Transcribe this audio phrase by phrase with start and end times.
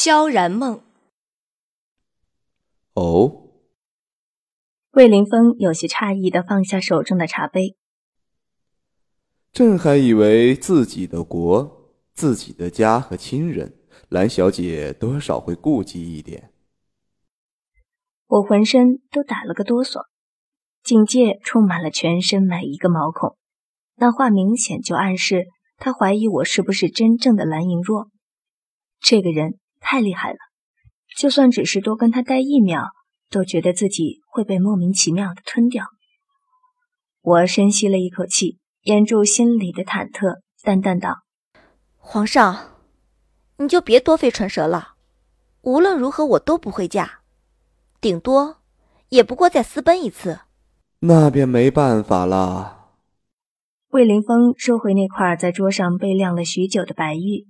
[0.00, 0.80] 萧然梦。
[2.94, 3.48] 哦，
[4.92, 7.76] 魏凌风有些诧异的放下手中的茶杯。
[9.50, 13.76] 朕还以为自己的国、自己的家和亲人，
[14.08, 16.52] 蓝小姐多少会顾忌一点。
[18.28, 20.04] 我浑身都打了个哆嗦，
[20.84, 23.36] 警戒充满了全身每一个毛孔。
[23.96, 28.12] 那话明显就暗示他怀疑我是不是真正的蓝莹若。
[29.00, 30.38] 这个人太厉害了，
[31.16, 32.90] 就算只是多跟他待一秒，
[33.30, 35.86] 都觉得自己会被莫名其妙的吞掉。
[37.20, 41.18] 我深吸了一口气，掩住心里的忐忑，淡淡道
[41.96, 42.74] ：“皇上，
[43.58, 44.94] 你就别多费唇舌了。
[45.62, 47.20] 无论如何，我都不会嫁。”
[48.00, 48.58] 顶多，
[49.08, 50.40] 也不过再私奔一次，
[51.00, 52.76] 那便没办法了。
[53.88, 57.48] 魏凌峰收回那块在桌上被晾了许久的白玉，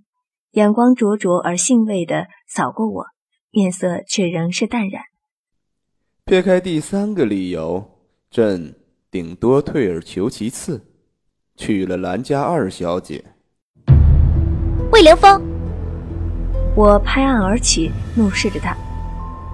[0.58, 3.04] 眼光灼灼而兴味的扫过我，
[3.52, 5.00] 面色却仍是淡然。
[6.24, 7.88] 撇开第三个理由，
[8.28, 8.74] 朕
[9.08, 10.84] 顶多退而求其次，
[11.54, 13.24] 娶了兰家二小姐。
[14.90, 15.40] 魏凌风，
[16.74, 18.76] 我拍案而起，怒视着他。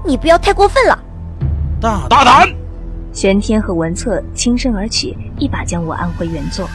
[0.06, 0.98] 你不要太过分了！
[1.82, 2.48] 大大胆！
[3.12, 6.66] 玄天和文策轻身而起，一把将我按回原座，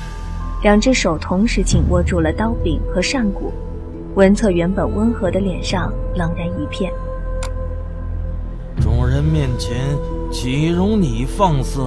[0.62, 3.52] 两只手同时紧握住了刀柄和扇骨。
[4.16, 6.92] 文策原本温和的脸上冷然一片。
[8.82, 9.78] 众人面前
[10.32, 11.82] 岂容你放肆？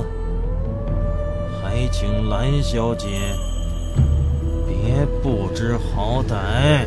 [1.60, 3.08] 还请蓝小姐
[4.66, 6.86] 别不知好歹！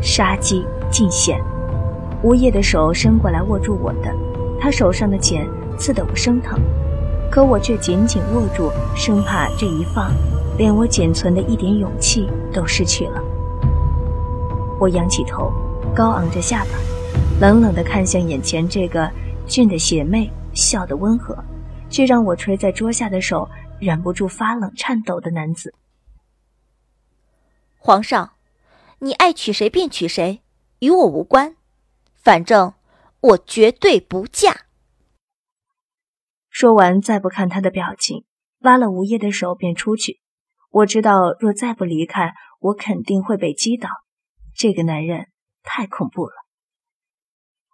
[0.00, 1.40] 杀机尽显。
[2.22, 4.14] 吴叶的手伸过来握住我的，
[4.60, 6.60] 他手上的茧刺得我生疼，
[7.30, 10.12] 可我却紧紧握住，生怕这一放，
[10.56, 13.20] 连我仅存的一点勇气都失去了。
[14.82, 15.52] 我仰起头，
[15.94, 16.70] 高昂着下巴，
[17.40, 19.08] 冷冷地看向眼前这个
[19.46, 21.38] 俊的邪魅、笑得温和，
[21.88, 23.48] 却让我垂在桌下的手
[23.78, 25.72] 忍不住发冷颤抖的男子。
[27.78, 28.32] 皇上，
[28.98, 30.42] 你爱娶谁便娶谁，
[30.80, 31.54] 与我无关。
[32.16, 32.74] 反正
[33.20, 34.62] 我绝对不嫁。
[36.50, 38.24] 说完，再不看他的表情，
[38.58, 40.20] 拉了吴业的手便出去。
[40.72, 43.88] 我知道，若再不离开，我肯定会被击倒。
[44.54, 45.28] 这个男人
[45.62, 46.32] 太恐怖了。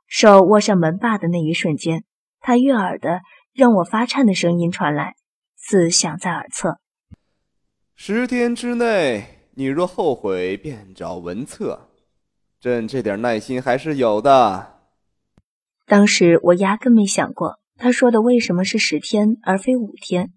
[0.06, 2.04] 手握上门把的那一瞬间，
[2.40, 3.20] 他悦耳的
[3.52, 5.14] 让我发颤的声音传来，
[5.56, 6.78] 似响在耳侧
[7.94, 11.90] ：“十天之内，你若后悔，便找文策。”
[12.60, 14.80] 朕这点耐心还是有的。
[15.86, 20.32] 当时我压根没想过他说的为什么是十天而非五天，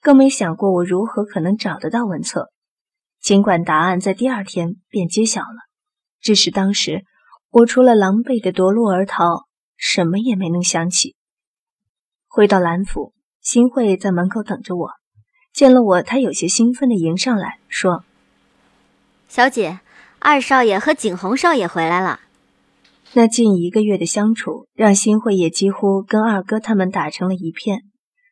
[0.00, 2.51] 更没想过我如何可能找得到文策。
[3.22, 5.68] 尽管答案在第二天便揭晓了，
[6.20, 7.04] 只是当时
[7.50, 9.46] 我除了狼狈的夺路而逃，
[9.76, 11.14] 什么也没能想起。
[12.26, 14.90] 回到兰府，新慧在门口等着我，
[15.52, 18.04] 见了我，她有些兴奋地迎上来说
[19.28, 19.80] ：“小姐。”
[20.24, 22.20] 二少爷和景洪少爷回来了。
[23.14, 27.80] 那近一个月的相处，让新慧也几乎跟二哥他们打成了一片，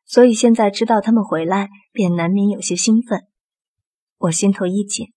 [0.06, 3.24] 所以现在知道他们回来，便难免有些兴奋。
[4.20, 5.08] 我心头一紧，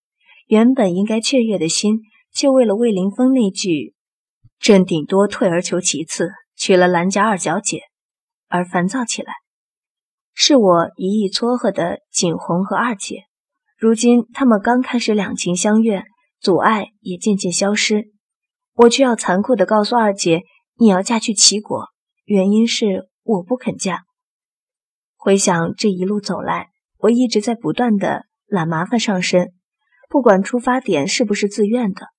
[0.47, 1.99] 原本应该雀跃的心，
[2.33, 3.93] 却为了魏凌风那句
[4.59, 7.81] “朕顶多退而求其次，娶了兰家二小姐”
[8.47, 9.33] 而烦躁起来。
[10.33, 13.25] 是我一意撮合的景洪和二姐，
[13.77, 16.03] 如今他们刚开始两情相悦。
[16.39, 18.11] 阻碍也渐渐消失，
[18.73, 20.41] 我却要残酷地告诉二姐，
[20.75, 21.85] 你要嫁去齐国，
[22.25, 24.01] 原因是我不肯嫁。
[25.15, 29.51] 回想这一路走来，我一直在不断地揽麻烦上身，
[30.07, 32.09] 不管出发点是不是自愿的，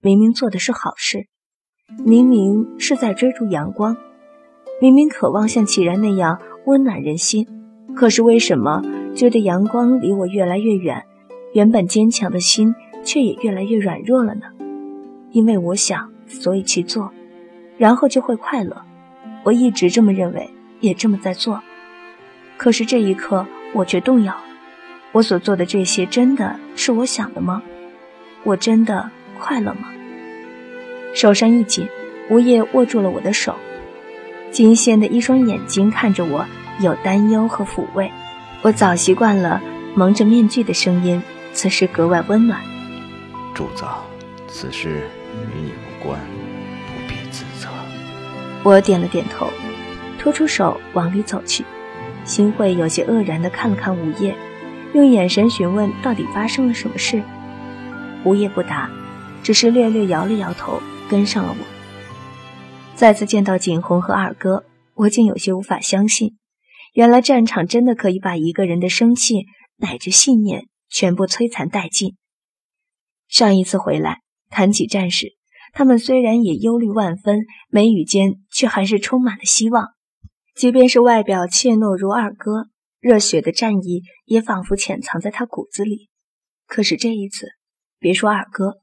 [0.00, 1.28] 明明做的是好事，
[2.04, 3.96] 明明是在追逐阳光，
[4.80, 7.46] 明明渴望像启然那样温暖人心，
[7.94, 8.82] 可是为什么
[9.14, 11.04] 觉得阳光离我越来越远？
[11.54, 12.74] 原本坚强的心。
[13.02, 14.42] 却也越来越软弱了呢，
[15.30, 17.10] 因为我想，所以去做，
[17.78, 18.76] 然后就会快乐。
[19.42, 20.50] 我一直这么认为，
[20.80, 21.62] 也这么在做。
[22.58, 24.49] 可是这一刻，我却动摇了。
[25.12, 27.62] 我所做的这些，真的是我想的吗？
[28.44, 29.88] 我真的快乐吗？
[31.14, 31.88] 手上一紧，
[32.28, 33.56] 吴叶握住了我的手，
[34.52, 36.46] 金线的一双眼睛看着我，
[36.80, 38.10] 有担忧和抚慰。
[38.62, 39.60] 我早习惯了
[39.94, 41.20] 蒙着面具的声音，
[41.52, 42.60] 此时格外温暖。
[43.52, 43.84] 主子，
[44.46, 45.02] 此事
[45.34, 46.20] 与你无关，
[46.86, 47.68] 不必自责。
[48.62, 49.48] 我点了点头，
[50.18, 51.64] 拖出手往里走去。
[52.24, 54.36] 新慧有些愕然地看了看吴业，
[54.92, 57.22] 用眼神询问到底发生了什么事。
[58.24, 58.90] 吴业不答，
[59.42, 61.64] 只是略略摇了摇头，跟上了我。
[62.94, 64.64] 再次见到景洪和二哥，
[64.94, 66.36] 我竟有些无法相信，
[66.92, 69.46] 原来战场真的可以把一个人的生气
[69.76, 72.16] 乃至信念全部摧残殆尽。
[73.28, 74.18] 上一次回来
[74.50, 75.28] 谈起战事，
[75.72, 79.90] 他们虽然也忧虑万分，眉宇间却还是充满了希望。
[80.54, 82.66] 即便是外表怯懦如二哥，
[83.00, 86.10] 热血的战意也仿佛潜藏在他骨子里。
[86.66, 87.48] 可是这一次，
[87.98, 88.74] 别说二哥，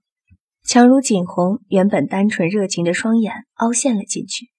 [0.64, 4.50] 强如锦红，原本单纯热情的双眼凹陷了进去，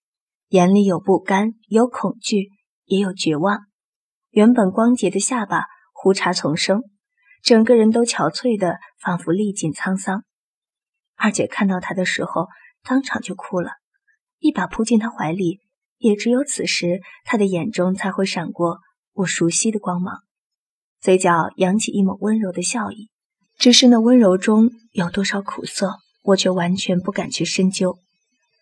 [0.49, 2.51] 眼里有不甘，有恐惧，
[2.85, 3.67] 也有绝望。
[4.31, 6.83] 原本光洁的下巴胡茬丛生，
[7.43, 10.25] 整个人都憔悴的仿佛历尽沧桑。
[11.17, 12.47] 二姐看到他的时候，
[12.85, 13.73] 当场就哭了，
[14.39, 15.61] 一把扑进他怀里。
[15.99, 18.79] 也只有此时，他的眼中才会闪过
[19.19, 20.21] 我熟悉的光芒，
[21.01, 23.11] 嘴角扬起一抹温柔的笑意。
[23.57, 27.99] 只是那温柔中有多少苦涩，我却完全不敢去深究。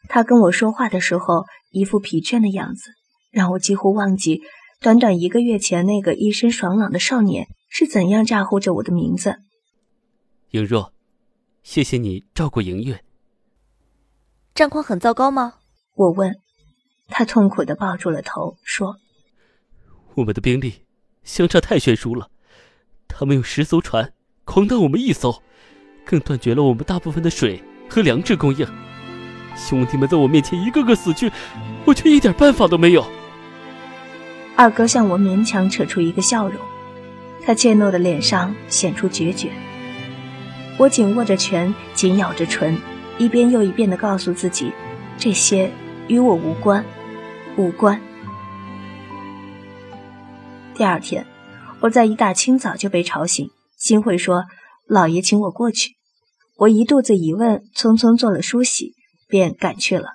[0.09, 2.93] 他跟我说话的时候，一副疲倦的样子，
[3.31, 4.41] 让我几乎忘记
[4.81, 9.37] 短短一个月前那个一身爽朗的少年是怎样咋呼着我的名字。
[10.53, 10.93] 莹若，
[11.63, 13.05] 谢谢你照顾莹月。
[14.55, 15.57] 战况很糟糕吗？
[15.95, 16.35] 我问。
[17.09, 18.97] 他痛苦地抱住了头，说
[20.17, 20.83] ：“我们的兵力
[21.25, 22.31] 相差太悬殊了，
[23.07, 24.13] 他们用十艘船
[24.45, 25.43] 狂打我们一艘，
[26.05, 28.67] 更断绝了我们大部分的水和粮食供应。
[29.55, 31.31] 兄弟们在我面前一个个死去，
[31.85, 33.05] 我却一点办法都没有。”
[34.57, 36.59] 二哥向我勉强扯出一个笑容，
[37.45, 39.51] 他怯懦的脸上显出决绝。
[40.79, 42.79] 我紧握着拳，紧咬着唇，
[43.19, 44.73] 一遍又一遍的告诉自己，
[45.19, 45.71] 这些
[46.09, 46.83] 与我无关。
[47.57, 48.01] 无关。
[50.77, 51.27] 第二天，
[51.81, 54.45] 我在一大清早就被吵醒，新会说
[54.87, 55.93] 老爷请我过去。
[56.59, 58.93] 我一肚子疑问，匆匆做了梳洗，
[59.27, 60.11] 便赶去了。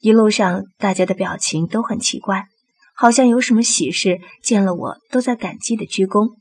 [0.00, 2.44] 一路上，大家的表情都很奇怪，
[2.94, 6.34] 好像有什么喜事，见了我都在感激的鞠躬。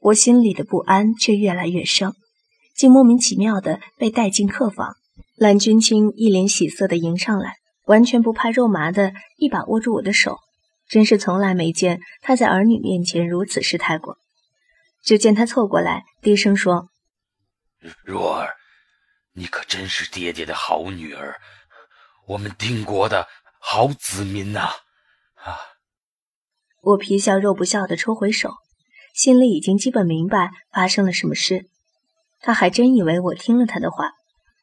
[0.00, 2.12] 我心里的不安却越来越盛，
[2.76, 4.96] 竟莫名其妙的被带进客房。
[5.34, 7.54] 蓝君清一脸喜色的迎上来。
[7.86, 10.38] 完全不怕肉麻的一把握住我的手，
[10.92, 14.18] 真是从来没见他在儿女面前如此失态过。
[15.02, 16.90] 只见他凑过来，低声说
[18.04, 18.56] ：“若儿，
[19.32, 21.40] 你可真是爹爹的好女儿，
[22.26, 23.26] 我们丁国的
[23.58, 24.68] 好子民呐！”
[25.42, 25.56] 啊！
[26.82, 28.52] 我皮笑肉不笑的抽回手，
[29.14, 31.70] 心里已经基本明白发生了什么事。
[32.40, 34.10] 他还真以为我听了他的话，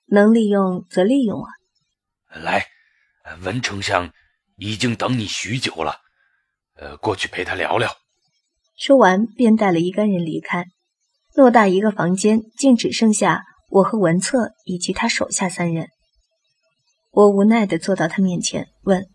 [0.05, 1.49] 能利用则利用啊！
[2.39, 2.67] 来。
[3.41, 4.13] 文丞相
[4.57, 6.01] 已经等你许久了，
[6.79, 7.97] 呃，过去陪他聊聊。
[8.77, 10.65] 说完，便带了一干人离开。
[11.35, 15.89] 偌大一个房间，竟只剩下我和文策以及他手下三人。
[17.11, 19.07] 我无奈的坐到他面前，问：“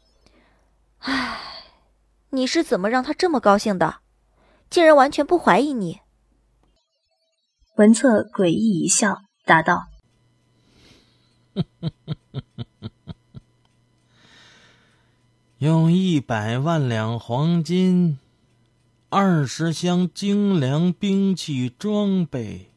[0.99, 1.41] 唉，
[2.31, 3.97] 你是怎么让他这么高兴的？
[4.69, 6.01] 竟然完全不怀疑你？”
[7.77, 9.87] 文策诡异一笑，答道
[15.59, 18.19] ：“用一百万两黄金，
[19.09, 22.71] 二十箱精良兵器装备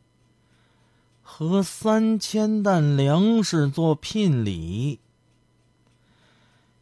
[1.23, 4.99] 和三千担粮食做聘礼，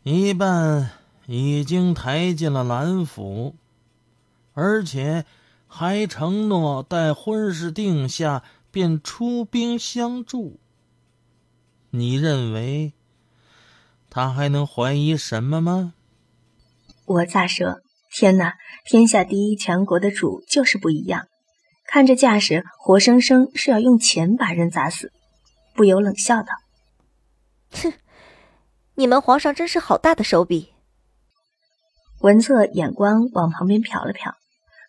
[0.04, 0.92] 一半
[1.28, 3.56] 已经抬进了蓝府，
[4.54, 5.26] 而且
[5.66, 10.60] 还承诺待婚事定下便出兵相助。
[11.92, 12.92] 你认为？
[14.16, 15.94] 他还能怀疑什么吗？
[17.04, 17.82] 我咋说？
[18.10, 18.54] 天哪！
[18.86, 21.28] 天下第一强国的主就是不一样，
[21.86, 25.12] 看这架势，活生生是要用钱把人砸死。
[25.74, 26.48] 不由冷笑道
[27.76, 27.92] ：“哼，
[28.94, 30.72] 你们皇上真是好大的手笔。”
[32.24, 34.32] 文策眼光往旁边瞟了瞟，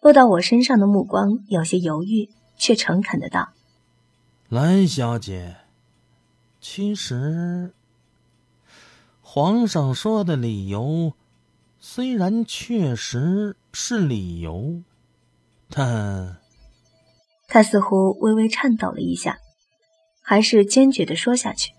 [0.02, 3.49] 落到我身上的目光有些犹豫，却诚恳的道
[4.49, 5.56] ：“蓝小姐，
[6.61, 7.75] 其实……”
[9.37, 11.12] 皇上说的理由，
[11.78, 14.81] 虽然确实是理由，
[15.69, 16.38] 但
[17.47, 19.37] 他似乎微微颤抖了一下，
[20.23, 21.75] 还是坚决的说下去：“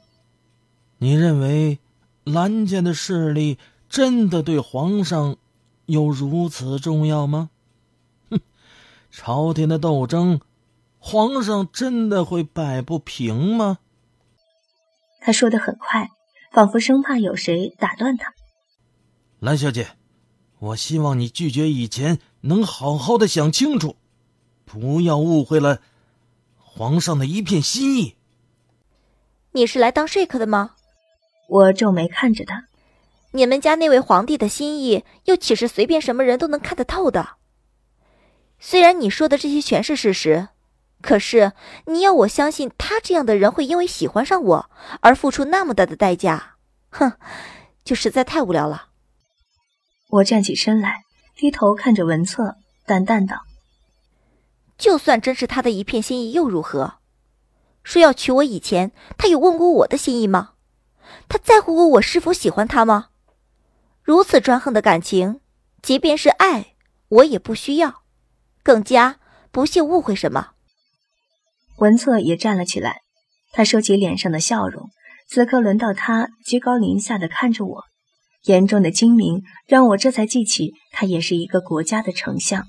[1.02, 1.80] 你认为
[2.24, 3.58] 蓝家的势力
[3.90, 5.38] 真的对皇上
[5.88, 7.50] 有如此重要吗？
[8.30, 8.40] 哼，
[9.10, 10.42] 朝廷的斗争，
[11.00, 13.80] 皇上真的会摆不平吗？”
[15.20, 16.12] 他说的很快。
[16.58, 18.34] 仿佛生怕有谁打断他。
[19.40, 19.90] 蓝小姐，
[20.58, 23.96] 我希望你拒绝以前能好好的想清楚，
[24.66, 25.82] 不要误会了
[26.58, 28.16] 皇上的一片心意。
[29.52, 30.72] 你是来当说客的吗？
[31.48, 32.66] 我皱眉看着他。
[33.34, 37.36] 你们家那位皇帝的心意，又岂是随便什么人都能看得透的？
[38.58, 40.48] 虽然你说的这些全是事实，
[41.02, 41.54] 可是
[41.86, 44.70] 你要我相信他这样的人会因为喜欢上我
[45.02, 46.56] 而付出那么大的代价，
[46.90, 47.14] 哼，
[47.84, 48.88] 就实在太无聊了。
[50.10, 51.04] 我站起身来，
[51.36, 53.44] 低头看着文策，淡淡道
[54.78, 56.96] ：“就算真是他的一片心意，又如何？
[57.84, 60.54] 说要娶我以前，他有问过我的心意吗？
[61.30, 63.10] 他在乎过我是否喜欢他吗？”
[64.02, 65.42] 如此专横的感情，
[65.82, 66.76] 即便是爱，
[67.10, 68.04] 我也不需要，
[68.64, 69.20] 更加
[69.52, 70.52] 不屑误会什么。
[71.78, 73.02] 文策也站了起来，
[73.52, 74.90] 他收起脸上的笑容。
[75.30, 77.84] 此刻轮到他居高临下的看着我，
[78.46, 82.66] 眼中的精明让我这才记起他也是一个国家的丞相。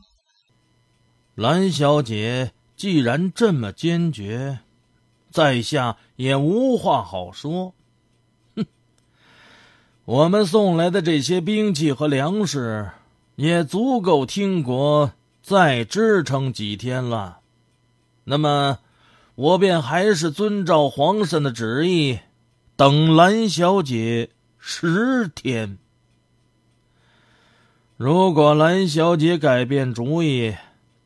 [1.37, 4.59] 蓝小姐既然这么坚决，
[5.31, 7.75] 在下也无话好说。
[8.57, 8.67] 哼
[10.05, 12.91] 我们送来的这些兵器和粮食，
[13.37, 15.13] 也足够听国
[15.43, 17.39] 再支撑几天了。
[18.25, 18.81] 那么，
[19.39, 22.19] 我便还是遵照皇上的旨意，
[22.75, 25.79] 等蓝小姐十天。
[27.97, 30.57] 如果蓝小姐改变主意，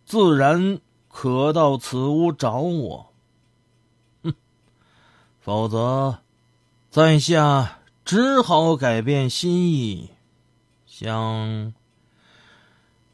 [0.06, 3.12] 自然可到此屋找我。
[4.22, 4.32] 哼，
[5.38, 6.20] 否则，
[6.90, 7.80] 在下。
[8.04, 10.10] 只好改变心意，
[10.86, 11.72] 向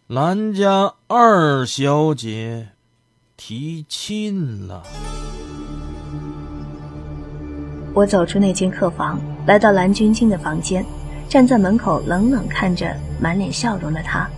[0.07, 2.71] 蓝家二小姐
[3.41, 4.83] 提亲了。
[7.95, 10.85] 我走出那间客房，来到蓝君清的房间，
[11.29, 14.29] 站在门口冷冷看着满脸笑容的他，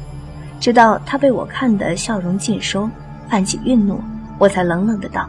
[0.61, 2.89] 直到他被我看得笑容尽收，
[3.29, 4.03] 泛起愠怒，
[4.39, 5.29] 我才冷冷的道：“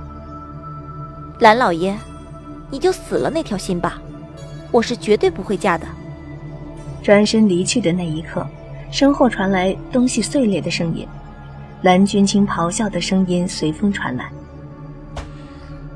[1.40, 1.98] 蓝老爷，
[2.70, 4.02] 你就死了那条心吧。”
[4.70, 5.88] 我是绝对不会嫁的。
[7.02, 8.46] 转身离去的那一刻，
[8.92, 11.08] 身后传来东西碎裂的声音，
[11.82, 14.32] 蓝君清咆哮的声音随风传来：“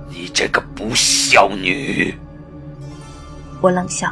[0.10, 2.12] 你这个不孝女！”
[3.62, 4.12] 我冷笑，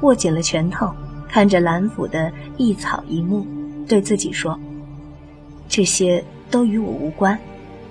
[0.00, 0.90] 握紧了拳头，
[1.28, 3.46] 看着蓝府的一草一木，
[3.86, 4.58] 对自己说
[5.68, 7.38] ：“这些都与我无关，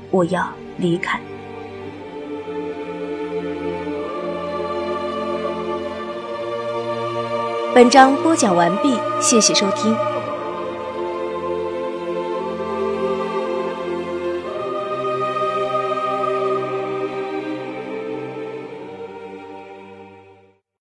[0.09, 1.19] 我要离开。”
[7.75, 9.95] 本章播讲完毕，谢谢收听。